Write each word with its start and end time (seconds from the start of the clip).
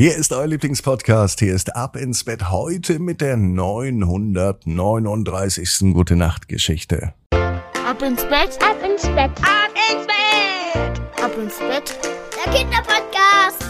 Hier 0.00 0.16
ist 0.16 0.32
euer 0.32 0.46
Lieblingspodcast. 0.46 1.40
Hier 1.40 1.54
ist 1.54 1.76
Ab 1.76 1.94
ins 1.94 2.24
Bett 2.24 2.50
heute 2.50 2.98
mit 2.98 3.20
der 3.20 3.36
939. 3.36 5.92
Gute 5.92 6.16
Nacht 6.16 6.48
Geschichte. 6.48 7.12
Ab 7.32 8.00
ins 8.00 8.22
Bett, 8.22 8.58
Ab 8.62 8.78
ins 8.82 9.02
Bett, 9.02 9.30
ab 9.42 9.68
ins 9.92 10.06
Bett, 10.06 11.02
ab 11.22 11.36
ins 11.36 11.58
Bett. 11.58 11.98
der 12.34 12.50
Kinderpodcast. 12.50 13.62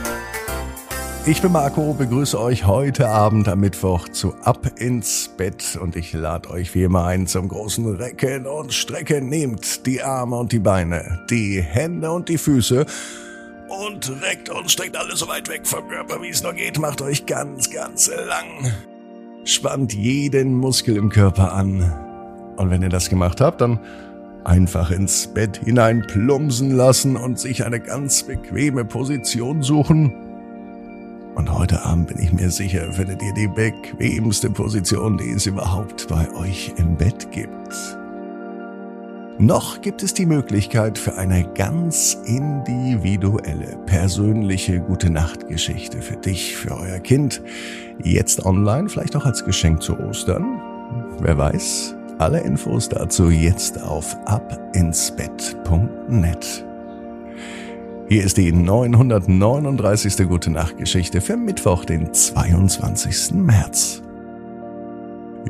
Ich 1.26 1.42
bin 1.42 1.50
Marco, 1.50 1.94
begrüße 1.94 2.40
euch 2.40 2.64
heute 2.64 3.08
Abend 3.08 3.48
am 3.48 3.58
Mittwoch 3.58 4.08
zu 4.08 4.32
Ab 4.44 4.78
ins 4.78 5.30
Bett 5.36 5.76
und 5.82 5.96
ich 5.96 6.12
lade 6.12 6.48
euch 6.50 6.76
wie 6.76 6.84
immer 6.84 7.06
ein 7.06 7.26
zum 7.26 7.48
großen 7.48 7.96
Recken 7.96 8.46
und 8.46 8.72
Strecken. 8.72 9.28
Nehmt 9.28 9.84
die 9.84 10.00
Arme 10.00 10.36
und 10.36 10.52
die 10.52 10.60
Beine, 10.60 11.26
die 11.28 11.60
Hände 11.60 12.12
und 12.12 12.28
die 12.28 12.38
Füße 12.38 12.86
und 13.70 14.22
reckt 14.22 14.48
und 14.48 14.70
streckt 14.70 14.96
alles 14.96 15.20
so 15.20 15.28
weit 15.28 15.48
weg 15.48 15.66
vom 15.66 15.88
Körper, 15.88 16.20
wie 16.22 16.28
es 16.28 16.42
nur 16.42 16.52
geht. 16.52 16.78
Macht 16.78 17.00
euch 17.00 17.26
ganz, 17.26 17.70
ganz 17.70 18.08
lang. 18.08 18.72
Spannt 19.44 19.94
jeden 19.94 20.54
Muskel 20.54 20.96
im 20.96 21.08
Körper 21.08 21.52
an. 21.52 21.92
Und 22.56 22.70
wenn 22.70 22.82
ihr 22.82 22.88
das 22.88 23.08
gemacht 23.08 23.40
habt, 23.40 23.60
dann 23.60 23.78
einfach 24.44 24.90
ins 24.90 25.28
Bett 25.28 25.60
hinein 25.64 26.02
plumpsen 26.06 26.72
lassen 26.72 27.16
und 27.16 27.38
sich 27.38 27.64
eine 27.64 27.80
ganz 27.80 28.22
bequeme 28.22 28.84
Position 28.84 29.62
suchen. 29.62 30.12
Und 31.36 31.52
heute 31.52 31.84
Abend 31.84 32.08
bin 32.08 32.18
ich 32.18 32.32
mir 32.32 32.50
sicher, 32.50 32.92
findet 32.92 33.22
ihr 33.22 33.32
die 33.34 33.48
bequemste 33.48 34.50
Position, 34.50 35.16
die 35.16 35.30
es 35.30 35.46
überhaupt 35.46 36.08
bei 36.08 36.30
euch 36.34 36.72
im 36.76 36.96
Bett 36.96 37.30
gibt. 37.30 37.99
Noch 39.40 39.80
gibt 39.80 40.02
es 40.02 40.12
die 40.12 40.26
Möglichkeit 40.26 40.98
für 40.98 41.16
eine 41.16 41.50
ganz 41.54 42.18
individuelle, 42.26 43.78
persönliche 43.86 44.80
Gute 44.80 45.08
Nacht 45.08 45.48
Geschichte 45.48 46.02
für 46.02 46.16
dich, 46.16 46.54
für 46.54 46.76
euer 46.76 46.98
Kind. 46.98 47.40
Jetzt 48.04 48.44
online, 48.44 48.90
vielleicht 48.90 49.16
auch 49.16 49.24
als 49.24 49.42
Geschenk 49.42 49.82
zu 49.82 49.98
Ostern. 49.98 50.60
Wer 51.20 51.38
weiß. 51.38 51.96
Alle 52.18 52.40
Infos 52.40 52.90
dazu 52.90 53.30
jetzt 53.30 53.80
auf 53.80 54.14
abinsbett.net. 54.26 56.66
Hier 58.10 58.22
ist 58.22 58.36
die 58.36 58.52
939. 58.52 60.28
Gute 60.28 60.50
Nacht 60.50 60.76
Geschichte 60.76 61.22
für 61.22 61.38
Mittwoch, 61.38 61.86
den 61.86 62.12
22. 62.12 63.36
März. 63.36 64.02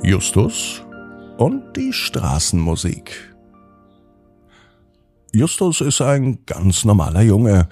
Justus 0.04 0.84
und 1.38 1.76
die 1.76 1.92
Straßenmusik. 1.92 3.30
Justus 5.32 5.80
ist 5.80 6.00
ein 6.00 6.44
ganz 6.46 6.84
normaler 6.84 7.22
Junge. 7.22 7.68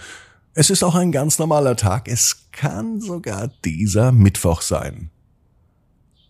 Es 0.55 0.71
ist 0.71 0.83
auch 0.83 0.95
ein 0.95 1.13
ganz 1.13 1.39
normaler 1.39 1.77
Tag. 1.77 2.09
Es 2.09 2.49
kann 2.53 3.01
sogar 3.01 3.49
dieser 3.65 4.13
Mittwoch 4.13 4.63
sein. 4.63 5.11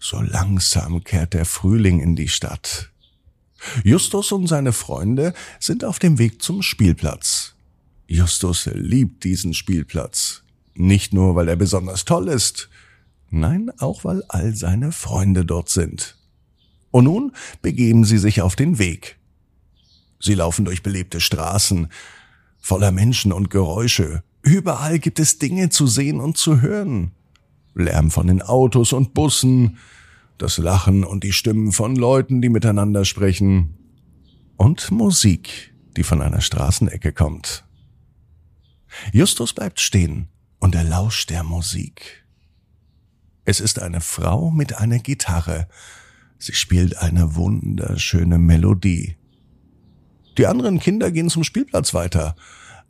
So 0.01 0.20
langsam 0.20 1.05
kehrt 1.05 1.35
der 1.35 1.45
Frühling 1.45 2.01
in 2.01 2.17
die 2.17 2.29
Stadt. 2.29 2.91
Justus 3.85 4.33
und 4.33 4.47
seine 4.47 4.73
Freunde 4.73 5.35
sind 5.59 5.85
auf 5.85 5.98
dem 5.98 6.19
Weg 6.19 6.41
zum 6.41 6.62
Spielplatz. 6.62 7.55
Justus 8.07 8.70
liebt 8.73 9.25
diesen 9.25 9.53
Spielplatz. 9.53 10.42
Nicht 10.75 11.13
nur, 11.13 11.35
weil 11.35 11.48
er 11.48 11.57
besonders 11.57 12.05
toll 12.05 12.29
ist, 12.29 12.70
nein, 13.31 13.70
auch 13.79 14.05
weil 14.05 14.23
all 14.29 14.55
seine 14.55 14.92
Freunde 14.92 15.45
dort 15.45 15.69
sind. 15.69 16.17
Und 16.91 17.05
nun 17.05 17.33
begeben 17.61 18.05
sie 18.05 18.19
sich 18.19 18.41
auf 18.41 18.57
den 18.57 18.79
Weg. 18.79 19.17
Sie 20.20 20.34
laufen 20.34 20.64
durch 20.64 20.83
belebte 20.83 21.20
Straßen, 21.20 21.88
voller 22.58 22.91
Menschen 22.91 23.33
und 23.33 23.50
Geräusche. 23.50 24.22
Überall 24.42 24.98
gibt 24.98 25.19
es 25.19 25.38
Dinge 25.38 25.69
zu 25.69 25.86
sehen 25.86 26.20
und 26.20 26.36
zu 26.36 26.61
hören. 26.61 27.12
Lärm 27.74 28.11
von 28.11 28.27
den 28.27 28.42
Autos 28.42 28.92
und 28.92 29.14
Bussen, 29.14 29.78
das 30.36 30.58
Lachen 30.58 31.05
und 31.05 31.24
die 31.24 31.33
Stimmen 31.33 31.72
von 31.72 31.96
Leuten, 31.96 32.42
die 32.42 32.48
miteinander 32.48 33.05
sprechen. 33.05 33.74
Und 34.56 34.90
Musik, 34.90 35.74
die 35.96 36.02
von 36.02 36.23
einer 36.23 36.40
Straßenecke 36.40 37.12
kommt. 37.12 37.64
Justus 39.12 39.52
bleibt 39.52 39.80
stehen 39.80 40.28
und 40.58 40.74
er 40.74 40.84
lauscht 40.84 41.30
der 41.30 41.45
Musik. 41.45 42.24
Es 43.45 43.61
ist 43.61 43.80
eine 43.80 44.01
Frau 44.01 44.51
mit 44.51 44.77
einer 44.77 44.98
Gitarre. 44.98 45.68
Sie 46.39 46.55
spielt 46.55 46.98
eine 46.98 47.34
wunderschöne 47.34 48.39
Melodie. 48.39 49.17
Die 50.39 50.47
anderen 50.47 50.79
Kinder 50.79 51.11
gehen 51.11 51.29
zum 51.29 51.43
Spielplatz 51.43 51.95
weiter, 51.95 52.37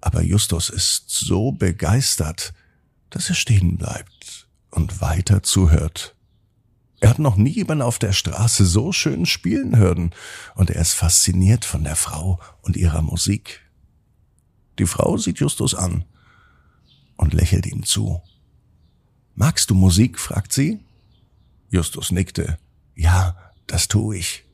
aber 0.02 0.22
Justus 0.22 0.68
ist 0.68 1.08
so 1.08 1.50
begeistert, 1.50 2.52
dass 3.08 3.30
er 3.30 3.34
stehen 3.34 3.78
bleibt 3.78 4.46
und 4.70 5.00
weiter 5.00 5.42
zuhört. 5.42 6.14
Er 7.00 7.08
hat 7.08 7.18
noch 7.18 7.36
nie 7.36 7.50
jemanden 7.50 7.82
auf 7.82 7.98
der 7.98 8.12
Straße 8.12 8.66
so 8.66 8.92
schön 8.92 9.24
spielen 9.24 9.76
hören, 9.76 10.10
und 10.56 10.68
er 10.68 10.82
ist 10.82 10.92
fasziniert 10.92 11.64
von 11.64 11.84
der 11.84 11.96
Frau 11.96 12.38
und 12.60 12.76
ihrer 12.76 13.00
Musik. 13.00 13.62
Die 14.78 14.86
Frau 14.86 15.16
sieht 15.16 15.38
Justus 15.38 15.74
an 15.74 16.04
und 17.16 17.32
lächelt 17.32 17.66
ihm 17.66 17.82
zu. 17.82 18.20
Magst 19.34 19.70
du 19.70 19.74
Musik? 19.74 20.18
fragt 20.18 20.52
sie. 20.52 20.80
Justus 21.70 22.10
nickte. 22.10 22.58
Ja, 22.94 23.36
das 23.66 23.88
tu 23.88 24.12
ich. 24.12 24.44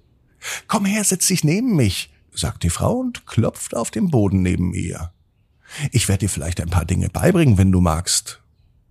Komm 0.68 0.84
her, 0.84 1.02
setz 1.02 1.26
dich 1.26 1.42
neben 1.42 1.74
mich, 1.74 2.13
sagt 2.34 2.62
die 2.62 2.70
Frau 2.70 2.98
und 2.98 3.26
klopft 3.26 3.74
auf 3.74 3.90
den 3.90 4.10
Boden 4.10 4.42
neben 4.42 4.74
ihr. 4.74 5.12
Ich 5.92 6.08
werde 6.08 6.26
dir 6.26 6.28
vielleicht 6.28 6.60
ein 6.60 6.70
paar 6.70 6.84
Dinge 6.84 7.08
beibringen, 7.08 7.58
wenn 7.58 7.72
du 7.72 7.80
magst. 7.80 8.40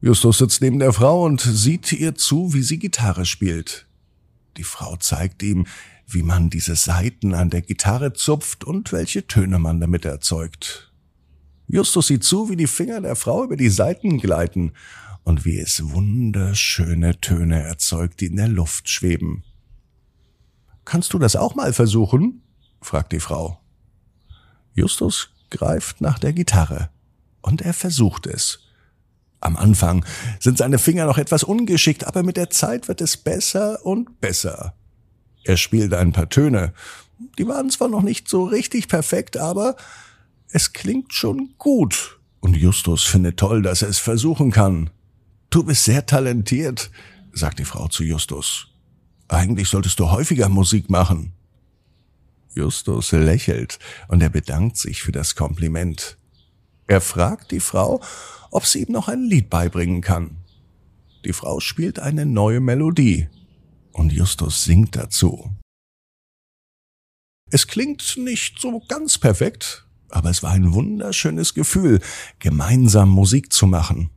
Justus 0.02 0.40
sitzt 0.40 0.62
neben 0.62 0.80
der 0.80 0.94
Frau 0.94 1.24
und 1.24 1.42
sieht 1.42 1.92
ihr 1.94 2.16
zu, 2.16 2.54
wie 2.54 2.62
sie 2.62 2.80
Gitarre 2.80 3.26
spielt. 3.26 3.88
Die 4.58 4.64
Frau 4.64 4.98
zeigt 4.98 5.42
ihm, 5.44 5.66
wie 6.08 6.24
man 6.24 6.50
diese 6.50 6.76
Saiten 6.76 7.34
an 7.34 7.50
der 7.50 7.62
Gitarre 7.62 8.14
zupft 8.14 8.64
und 8.64 8.92
welche 8.92 9.28
Töne 9.28 9.60
man 9.60 9.80
damit 9.80 10.06
erzeugt. 10.06 10.92
Justus 11.68 12.08
sieht 12.08 12.24
zu, 12.24 12.50
wie 12.50 12.58
die 12.58 12.68
Finger 12.68 13.02
der 13.02 13.16
Frau 13.16 13.44
über 13.44 13.56
die 13.56 13.70
Saiten 13.70 14.20
gleiten 14.20 14.74
und 15.24 15.46
wie 15.46 15.58
es 15.58 15.82
wunderschöne 15.92 17.20
Töne 17.22 17.64
erzeugt, 17.64 18.20
die 18.20 18.28
in 18.28 18.36
der 18.36 18.50
Luft 18.50 18.90
schweben. 18.90 19.44
Kannst 20.86 21.14
du 21.14 21.20
das 21.20 21.36
auch 21.36 21.56
mal 21.56 21.74
versuchen? 21.74 22.43
Fragt 22.84 23.12
die 23.12 23.20
Frau. 23.20 23.60
Justus 24.74 25.30
greift 25.50 26.02
nach 26.02 26.20
der 26.20 26.34
Gitarre 26.34 26.90
und 27.42 27.62
er 27.62 27.74
versucht 27.74 28.28
es. 28.28 28.60
Am 29.40 29.58
Anfang 29.58 30.06
sind 30.40 30.58
seine 30.58 30.80
Finger 30.80 31.06
noch 31.06 31.18
etwas 31.18 31.44
ungeschickt, 31.44 32.06
aber 32.06 32.24
mit 32.24 32.38
der 32.38 32.50
Zeit 32.50 32.88
wird 32.88 33.02
es 33.02 33.18
besser 33.18 33.86
und 33.86 34.22
besser. 34.22 34.74
Er 35.44 35.58
spielt 35.58 35.94
ein 35.94 36.14
paar 36.14 36.30
Töne. 36.30 36.74
Die 37.38 37.48
waren 37.48 37.70
zwar 37.70 37.90
noch 37.90 38.02
nicht 38.02 38.30
so 38.30 38.46
richtig 38.46 38.88
perfekt, 38.88 39.38
aber 39.38 39.76
es 40.50 40.72
klingt 40.72 41.14
schon 41.14 41.56
gut. 41.58 42.20
Und 42.40 42.56
Justus 42.56 43.04
findet 43.04 43.38
toll, 43.38 43.62
dass 43.62 43.82
er 43.82 43.90
es 43.90 44.00
versuchen 44.00 44.52
kann. 44.52 44.90
Du 45.50 45.64
bist 45.64 45.84
sehr 45.84 46.06
talentiert, 46.06 46.90
sagt 47.34 47.60
die 47.60 47.66
Frau 47.66 47.88
zu 47.88 48.04
Justus. 48.04 48.68
Eigentlich 49.28 49.70
solltest 49.70 50.00
du 50.00 50.10
häufiger 50.10 50.50
Musik 50.50 50.90
machen. 50.90 51.34
Justus 52.56 53.12
lächelt 53.12 53.80
und 54.08 54.22
er 54.22 54.30
bedankt 54.30 54.78
sich 54.78 55.02
für 55.02 55.12
das 55.12 55.36
Kompliment. 55.36 56.18
Er 56.88 57.02
fragt 57.02 57.52
die 57.52 57.60
Frau, 57.60 58.02
ob 58.52 58.66
sie 58.66 58.84
ihm 58.84 58.92
noch 58.92 59.08
ein 59.08 59.24
Lied 59.24 59.50
beibringen 59.50 60.02
kann. 60.02 60.38
Die 61.26 61.34
Frau 61.34 61.60
spielt 61.60 62.00
eine 62.00 62.26
neue 62.26 62.60
Melodie 62.60 63.30
und 63.94 64.12
Justus 64.12 64.66
singt 64.66 64.96
dazu. 64.96 65.52
Es 67.50 67.68
klingt 67.68 68.18
nicht 68.18 68.60
so 68.60 68.82
ganz 68.88 69.18
perfekt, 69.18 69.86
aber 70.10 70.30
es 70.30 70.44
war 70.44 70.52
ein 70.52 70.74
wunderschönes 70.74 71.54
Gefühl, 71.54 72.02
gemeinsam 72.40 73.10
Musik 73.10 73.54
zu 73.54 73.68
machen. 73.68 74.10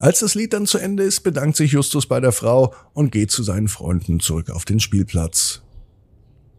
Als 0.00 0.20
das 0.20 0.34
Lied 0.34 0.52
dann 0.52 0.66
zu 0.66 0.78
Ende 0.78 1.04
ist, 1.04 1.20
bedankt 1.20 1.56
sich 1.56 1.72
Justus 1.72 2.06
bei 2.06 2.18
der 2.18 2.32
Frau 2.32 2.74
und 2.92 3.12
geht 3.12 3.30
zu 3.30 3.44
seinen 3.44 3.68
Freunden 3.68 4.18
zurück 4.18 4.50
auf 4.50 4.64
den 4.64 4.80
Spielplatz. 4.80 5.62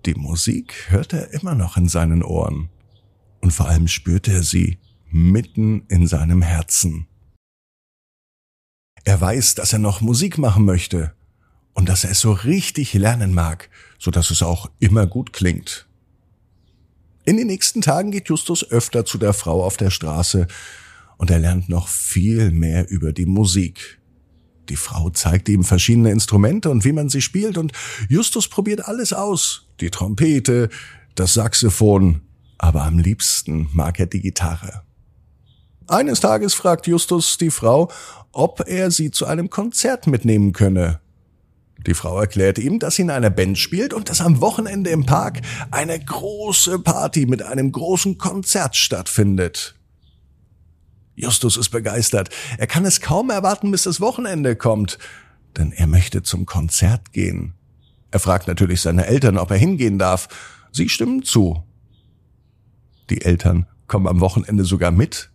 Die 0.05 0.15
Musik 0.15 0.87
hört 0.89 1.13
er 1.13 1.31
immer 1.33 1.55
noch 1.55 1.77
in 1.77 1.87
seinen 1.87 2.23
Ohren. 2.23 2.69
Und 3.39 3.51
vor 3.51 3.67
allem 3.67 3.87
spürt 3.87 4.27
er 4.27 4.43
sie 4.43 4.77
mitten 5.09 5.85
in 5.87 6.07
seinem 6.07 6.41
Herzen. 6.41 7.07
Er 9.05 9.19
weiß, 9.19 9.55
dass 9.55 9.71
er 9.71 9.79
noch 9.79 10.01
Musik 10.01 10.37
machen 10.37 10.65
möchte 10.65 11.13
und 11.73 11.87
dass 11.87 12.03
er 12.03 12.11
es 12.11 12.19
so 12.19 12.33
richtig 12.33 12.93
lernen 12.93 13.33
mag, 13.33 13.69
so 13.97 14.11
dass 14.11 14.29
es 14.29 14.41
auch 14.41 14.69
immer 14.79 15.07
gut 15.07 15.31
klingt. 15.31 15.87
In 17.25 17.37
den 17.37 17.47
nächsten 17.47 17.81
Tagen 17.81 18.11
geht 18.11 18.27
Justus 18.27 18.69
öfter 18.69 19.05
zu 19.05 19.17
der 19.17 19.33
Frau 19.33 19.63
auf 19.63 19.77
der 19.77 19.89
Straße 19.89 20.47
und 21.17 21.31
er 21.31 21.39
lernt 21.39 21.69
noch 21.69 21.87
viel 21.87 22.51
mehr 22.51 22.89
über 22.89 23.13
die 23.13 23.25
Musik. 23.25 24.01
Die 24.69 24.75
Frau 24.75 25.09
zeigt 25.09 25.49
ihm 25.49 25.63
verschiedene 25.63 26.11
Instrumente 26.11 26.69
und 26.69 26.85
wie 26.85 26.93
man 26.93 27.09
sie 27.09 27.21
spielt 27.21 27.57
und 27.57 27.73
Justus 28.09 28.47
probiert 28.47 28.87
alles 28.87 29.13
aus. 29.13 29.67
Die 29.79 29.89
Trompete, 29.89 30.69
das 31.15 31.33
Saxophon, 31.33 32.21
aber 32.57 32.83
am 32.83 32.97
liebsten 32.97 33.67
mag 33.73 33.99
er 33.99 34.05
die 34.05 34.21
Gitarre. 34.21 34.83
Eines 35.87 36.21
Tages 36.21 36.53
fragt 36.53 36.87
Justus 36.87 37.37
die 37.37 37.51
Frau, 37.51 37.91
ob 38.31 38.63
er 38.67 38.89
sie 38.89 39.11
zu 39.11 39.25
einem 39.25 39.49
Konzert 39.49 40.07
mitnehmen 40.07 40.53
könne. 40.53 41.01
Die 41.85 41.93
Frau 41.93 42.19
erklärt 42.19 42.57
ihm, 42.57 42.79
dass 42.79 42.95
sie 42.95 43.01
in 43.01 43.09
einer 43.09 43.29
Band 43.29 43.57
spielt 43.57 43.93
und 43.93 44.09
dass 44.09 44.21
am 44.21 44.39
Wochenende 44.39 44.89
im 44.89 45.05
Park 45.05 45.41
eine 45.71 45.99
große 45.99 46.79
Party 46.79 47.25
mit 47.25 47.43
einem 47.43 47.71
großen 47.73 48.17
Konzert 48.17 48.77
stattfindet. 48.77 49.75
Justus 51.15 51.57
ist 51.57 51.69
begeistert. 51.69 52.29
Er 52.57 52.67
kann 52.67 52.85
es 52.85 53.01
kaum 53.01 53.29
erwarten, 53.29 53.71
bis 53.71 53.83
das 53.83 54.01
Wochenende 54.01 54.55
kommt, 54.55 54.97
denn 55.57 55.71
er 55.71 55.87
möchte 55.87 56.23
zum 56.23 56.45
Konzert 56.45 57.13
gehen. 57.13 57.53
Er 58.11 58.19
fragt 58.19 58.47
natürlich 58.47 58.81
seine 58.81 59.05
Eltern, 59.05 59.37
ob 59.37 59.51
er 59.51 59.57
hingehen 59.57 59.99
darf. 59.99 60.27
Sie 60.71 60.89
stimmen 60.89 61.23
zu. 61.23 61.63
Die 63.09 63.21
Eltern 63.21 63.67
kommen 63.87 64.07
am 64.07 64.21
Wochenende 64.21 64.65
sogar 64.65 64.91
mit. 64.91 65.31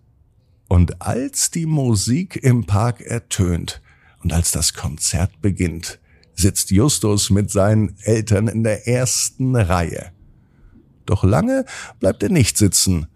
Und 0.69 1.01
als 1.01 1.51
die 1.51 1.67
Musik 1.67 2.37
im 2.37 2.67
Park 2.67 3.01
ertönt 3.01 3.81
und 4.23 4.33
als 4.33 4.51
das 4.51 4.75
Konzert 4.75 5.41
beginnt, 5.41 5.99
sitzt 6.35 6.71
Justus 6.71 7.31
mit 7.31 7.51
seinen 7.51 7.97
Eltern 8.01 8.49
in 8.49 8.63
der 8.63 8.87
ersten 8.87 9.57
Reihe. 9.57 10.13
Doch 11.07 11.25
lange 11.25 11.65
bleibt 12.01 12.23
er 12.23 12.29
nicht 12.29 12.59
sitzen. 12.59 13.09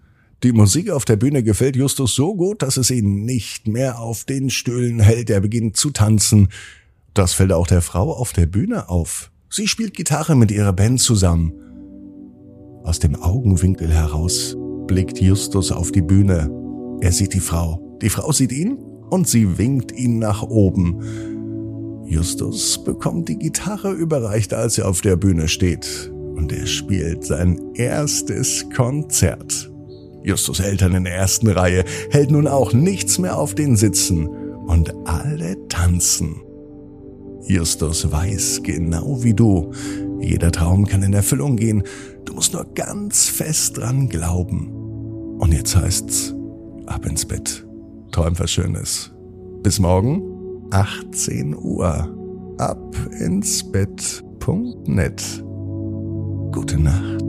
Die 0.43 0.53
Musik 0.53 0.91
auf 0.91 1.05
der 1.05 1.15
Bühne 1.15 1.45
gefällt 1.45 1.77
Justus 1.77 2.17
so 2.17 2.35
gut, 2.35 2.63
dass 2.63 2.77
es 2.77 2.91
ihn 2.91 3.25
nicht 3.25 3.69
mehr 3.69 4.01
auf 4.01 4.25
den 4.25 4.51
Stühlen 4.51 4.99
hält. 4.99 5.31
Er 5.31 5.41
beginnt 5.41 5.77
zu 5.77 5.91
tanzen. 5.91 6.49
Das 7.15 7.33
fällt 7.33 7.53
auch 7.53 7.69
der 7.69 7.81
Frau 7.81 8.13
auf 8.13 8.33
der 8.33 8.47
Bühne 8.47 8.89
auf. 8.89 9.31
Sie 9.49 9.69
spielt 9.69 9.95
Gitarre 9.95 10.35
mit 10.35 10.51
ihrer 10.51 10.73
Band 10.73 11.01
zusammen. 11.01 11.53
Aus 12.83 12.99
dem 12.99 13.15
Augenwinkel 13.15 13.93
heraus 13.93 14.57
blickt 14.89 15.21
Justus 15.21 15.71
auf 15.71 15.93
die 15.93 16.03
Bühne. 16.03 16.51
Er 17.01 17.13
sieht 17.13 17.35
die 17.35 17.41
Frau. 17.41 17.99
Die 18.03 18.09
Frau 18.09 18.33
sieht 18.33 18.51
ihn 18.51 18.79
und 19.11 19.29
sie 19.29 19.59
winkt 19.59 19.93
ihn 19.93 20.19
nach 20.19 20.43
oben. 20.43 22.03
Justus 22.05 22.83
bekommt 22.83 23.29
die 23.29 23.39
Gitarre 23.39 23.93
überreicht, 23.93 24.53
als 24.55 24.77
er 24.79 24.89
auf 24.89 25.03
der 25.03 25.15
Bühne 25.15 25.47
steht. 25.47 26.11
Und 26.35 26.53
er 26.53 26.67
spielt 26.67 27.25
sein 27.25 27.61
erstes 27.75 28.69
Konzert. 28.75 29.72
Justus 30.25 30.61
Eltern 30.61 30.95
in 30.95 31.05
der 31.05 31.15
ersten 31.15 31.49
Reihe 31.49 31.85
hält 32.11 32.31
nun 32.31 32.47
auch 32.47 32.73
nichts 32.73 33.19
mehr 33.19 33.39
auf 33.39 33.55
den 33.55 33.77
Sitzen 33.77 34.29
und 34.29 34.95
alle 35.05 35.57
tanzen. 35.69 36.43
Justus 37.47 38.11
weiß 38.11 38.61
genau 38.63 39.23
wie 39.23 39.35
du, 39.35 39.73
jeder 40.21 40.53
Traum 40.53 40.87
kann 40.87 41.03
in 41.03 41.13
Erfüllung 41.13 41.57
gehen, 41.57 41.83
du 42.25 42.35
musst 42.35 42.53
nur 42.53 42.65
ganz 42.75 43.29
fest 43.29 43.79
dran 43.79 44.09
glauben. 44.09 44.71
Und 45.39 45.53
jetzt 45.53 45.75
heißt's, 45.75 46.35
ab 46.87 47.05
ins 47.05 47.27
Bett, 47.27 47.67
träum 48.13 48.39
was 48.39 48.53
Schönes. 48.53 49.11
Bis 49.63 49.81
morgen, 49.81 50.23
18 50.71 51.57
Uhr, 51.57 52.09
ab 52.59 52.97
ins 53.19 53.65
Bett.net. 53.73 55.23
Gute 56.53 56.79
Nacht. 56.79 57.22